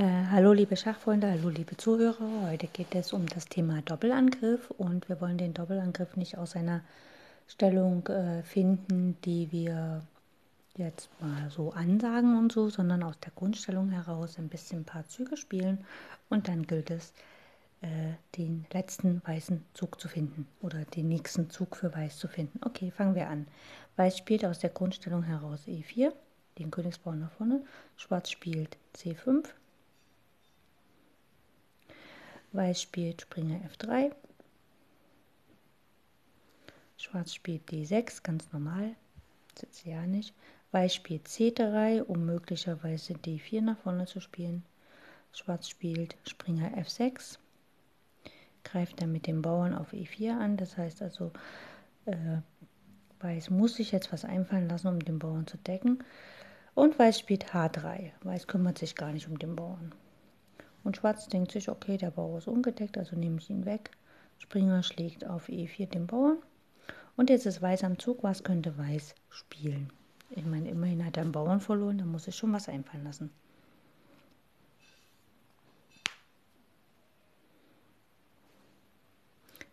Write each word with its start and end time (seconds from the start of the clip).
Äh, 0.00 0.28
hallo 0.30 0.54
liebe 0.54 0.78
Schachfreunde, 0.78 1.30
hallo 1.30 1.50
liebe 1.50 1.76
Zuhörer. 1.76 2.48
Heute 2.48 2.68
geht 2.68 2.94
es 2.94 3.12
um 3.12 3.26
das 3.26 3.44
Thema 3.44 3.82
Doppelangriff 3.82 4.70
und 4.70 5.10
wir 5.10 5.20
wollen 5.20 5.36
den 5.36 5.52
Doppelangriff 5.52 6.16
nicht 6.16 6.38
aus 6.38 6.56
einer 6.56 6.80
Stellung 7.46 8.06
äh, 8.06 8.42
finden, 8.42 9.18
die 9.26 9.52
wir 9.52 10.00
jetzt 10.74 11.10
mal 11.20 11.50
so 11.50 11.72
ansagen 11.72 12.38
und 12.38 12.50
so, 12.50 12.70
sondern 12.70 13.02
aus 13.02 13.20
der 13.20 13.32
Grundstellung 13.32 13.90
heraus 13.90 14.38
ein 14.38 14.48
bisschen 14.48 14.80
ein 14.80 14.84
paar 14.86 15.06
Züge 15.06 15.36
spielen 15.36 15.84
und 16.30 16.48
dann 16.48 16.66
gilt 16.66 16.90
es, 16.90 17.12
äh, 17.82 18.14
den 18.38 18.64
letzten 18.72 19.20
weißen 19.26 19.62
Zug 19.74 20.00
zu 20.00 20.08
finden 20.08 20.46
oder 20.62 20.86
den 20.86 21.08
nächsten 21.08 21.50
Zug 21.50 21.76
für 21.76 21.94
Weiß 21.94 22.16
zu 22.16 22.26
finden. 22.26 22.58
Okay, 22.64 22.90
fangen 22.90 23.14
wir 23.14 23.28
an. 23.28 23.46
Weiß 23.96 24.16
spielt 24.16 24.46
aus 24.46 24.60
der 24.60 24.70
Grundstellung 24.70 25.24
heraus 25.24 25.66
E4, 25.66 26.14
den 26.58 26.70
Königsbauern 26.70 27.20
nach 27.20 27.32
vorne. 27.32 27.62
Schwarz 27.98 28.30
spielt 28.30 28.78
C5, 28.96 29.44
Weiß 32.52 32.82
spielt 32.82 33.22
Springer 33.22 33.60
F3. 33.70 34.12
Schwarz 36.96 37.32
spielt 37.32 37.70
D6, 37.70 38.22
ganz 38.22 38.52
normal, 38.52 38.94
sitzt 39.58 39.86
ja 39.86 40.06
nicht. 40.06 40.34
Weiß 40.72 40.94
spielt 40.94 41.28
C3, 41.28 42.02
um 42.02 42.26
möglicherweise 42.26 43.14
D4 43.14 43.60
nach 43.60 43.78
vorne 43.78 44.06
zu 44.06 44.20
spielen. 44.20 44.64
Schwarz 45.32 45.68
spielt 45.68 46.16
Springer 46.28 46.76
F6, 46.76 47.38
greift 48.64 49.00
dann 49.00 49.12
mit 49.12 49.26
dem 49.26 49.42
Bauern 49.42 49.74
auf 49.74 49.92
E4 49.92 50.38
an. 50.38 50.56
Das 50.56 50.76
heißt 50.76 51.02
also, 51.02 51.32
äh, 52.06 52.38
Weiß 53.20 53.50
muss 53.50 53.76
sich 53.76 53.92
jetzt 53.92 54.12
was 54.12 54.24
einfallen 54.24 54.68
lassen, 54.68 54.88
um 54.88 54.98
den 54.98 55.18
Bauern 55.18 55.46
zu 55.46 55.58
decken. 55.58 56.02
Und 56.74 56.98
Weiß 56.98 57.18
spielt 57.18 57.52
H3. 57.52 58.10
Weiß 58.22 58.46
kümmert 58.46 58.78
sich 58.78 58.94
gar 58.94 59.12
nicht 59.12 59.28
um 59.28 59.38
den 59.38 59.56
Bauern. 59.56 59.94
Und 60.90 60.96
Schwarz 60.96 61.28
denkt 61.28 61.52
sich, 61.52 61.68
okay, 61.68 61.98
der 61.98 62.10
Bauer 62.10 62.38
ist 62.38 62.48
ungedeckt, 62.48 62.98
also 62.98 63.14
nehme 63.14 63.38
ich 63.38 63.48
ihn 63.48 63.64
weg. 63.64 63.92
Springer 64.38 64.82
schlägt 64.82 65.24
auf 65.24 65.48
E4 65.48 65.86
den 65.86 66.08
Bauern. 66.08 66.38
Und 67.16 67.30
jetzt 67.30 67.46
ist 67.46 67.62
Weiß 67.62 67.84
am 67.84 68.00
Zug, 68.00 68.24
was 68.24 68.42
könnte 68.42 68.76
Weiß 68.76 69.14
spielen? 69.28 69.92
Ich 70.30 70.44
meine, 70.44 70.68
immerhin 70.68 71.06
hat 71.06 71.16
er 71.16 71.22
einen 71.22 71.30
Bauern 71.30 71.60
verloren, 71.60 71.98
da 71.98 72.04
muss 72.04 72.26
ich 72.26 72.34
schon 72.34 72.52
was 72.52 72.68
einfallen 72.68 73.04
lassen. 73.04 73.30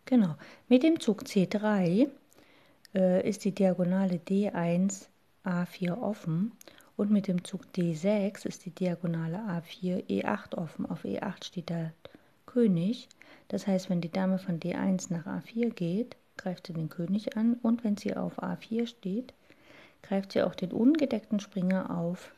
Genau, 0.04 0.36
mit 0.68 0.84
dem 0.84 1.00
Zug 1.00 1.24
C3 1.24 2.08
äh, 2.94 3.28
ist 3.28 3.44
die 3.44 3.56
Diagonale 3.56 4.20
D1 4.24 5.08
A4 5.44 6.00
offen 6.00 6.52
und 6.98 7.12
mit 7.12 7.28
dem 7.28 7.44
Zug 7.44 7.62
D6 7.76 8.44
ist 8.44 8.66
die 8.66 8.70
Diagonale 8.70 9.38
A4 9.38 10.04
E8 10.08 10.56
offen. 10.56 10.84
Auf 10.84 11.04
E8 11.04 11.44
steht 11.44 11.68
der 11.68 11.92
König. 12.44 13.08
Das 13.46 13.68
heißt, 13.68 13.88
wenn 13.88 14.00
die 14.00 14.10
Dame 14.10 14.40
von 14.40 14.58
D1 14.58 15.12
nach 15.12 15.24
A4 15.24 15.70
geht, 15.70 16.16
greift 16.36 16.66
sie 16.66 16.72
den 16.72 16.88
König 16.88 17.36
an. 17.36 17.54
Und 17.62 17.84
wenn 17.84 17.96
sie 17.96 18.16
auf 18.16 18.42
A4 18.42 18.88
steht, 18.88 19.32
greift 20.02 20.32
sie 20.32 20.42
auch 20.42 20.56
den 20.56 20.72
ungedeckten 20.72 21.38
Springer 21.38 21.96
auf 21.96 22.32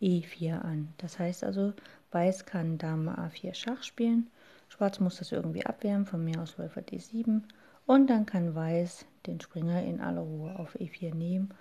E4 0.00 0.60
an. 0.60 0.94
Das 0.98 1.18
heißt 1.18 1.42
also, 1.42 1.72
Weiß 2.12 2.46
kann 2.46 2.78
Dame 2.78 3.18
A4 3.18 3.54
Schach 3.54 3.82
spielen. 3.82 4.28
Schwarz 4.68 5.00
muss 5.00 5.16
das 5.16 5.32
irgendwie 5.32 5.66
abwehren, 5.66 6.06
von 6.06 6.24
mir 6.24 6.40
aus 6.40 6.56
Läufer 6.56 6.82
D7. 6.82 7.42
Und 7.86 8.06
dann 8.10 8.26
kann 8.26 8.54
Weiß 8.54 9.06
den 9.26 9.40
Springer 9.40 9.82
in 9.82 10.00
aller 10.00 10.20
Ruhe 10.20 10.56
auf 10.56 10.76
E4 10.76 11.12
nehmen 11.12 11.52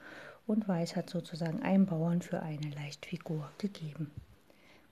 und 0.47 0.67
Weiß 0.67 0.95
hat 0.95 1.09
sozusagen 1.09 1.61
einen 1.61 1.85
Bauern 1.85 2.21
für 2.21 2.41
eine 2.41 2.69
Leichtfigur 2.69 3.49
gegeben. 3.57 4.11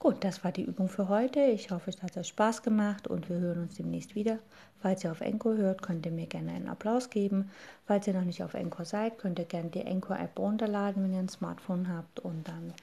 Gut, 0.02 0.23
das 0.23 0.44
war 0.44 0.52
die 0.52 0.63
Übung 0.63 0.89
für 0.89 1.09
heute. 1.09 1.41
Ich 1.41 1.69
hoffe, 1.69 1.91
es 1.91 2.02
hat 2.02 2.17
euch 2.17 2.30
Spaß 2.30 2.63
gemacht 2.63 3.07
und 3.07 3.30
wir 3.30 3.38
hören 3.38 3.61
uns 3.61 3.75
demnächst 3.75 4.16
wieder. 4.16 4.39
Falls 4.79 5.03
ihr 5.03 5.11
auf 5.11 5.22
Enko 5.22 5.53
hört, 5.53 5.84
könnt 5.84 6.07
ihr 6.07 6.11
mir 6.11 6.25
gerne 6.25 6.53
einen 6.53 6.69
Applaus 6.69 7.11
geben. 7.11 7.51
Falls 7.85 8.07
ihr 8.07 8.16
noch 8.16 8.23
nicht 8.23 8.41
auf 8.41 8.56
Enko 8.56 8.84
seid, 8.84 9.19
könnt 9.19 9.38
ihr 9.38 9.45
gerne 9.45 9.69
die 9.69 9.81
Enko-App 9.81 10.40
runterladen, 10.40 11.03
wenn 11.03 11.13
ihr 11.13 11.19
ein 11.19 11.29
Smartphone 11.29 11.88
habt 11.88 12.19
und 12.19 12.47
dann 12.47 12.73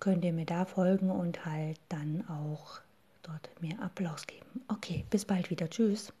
könnt 0.00 0.24
ihr 0.24 0.32
mir 0.32 0.46
da 0.46 0.64
folgen 0.64 1.12
und 1.12 1.46
halt 1.46 1.78
dann 1.88 2.24
auch 2.28 2.80
dort 3.22 3.50
mir 3.60 3.80
Applaus 3.80 4.26
geben. 4.26 4.62
Okay, 4.66 5.04
bis 5.10 5.24
bald 5.24 5.48
wieder. 5.50 5.70
Tschüss. 5.70 6.12